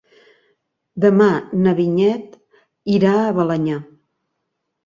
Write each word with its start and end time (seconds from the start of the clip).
Demà 1.03 1.27
na 1.65 1.75
Vinyet 1.81 2.35
irà 2.97 3.15
a 3.27 3.31
Balenyà. 3.41 3.81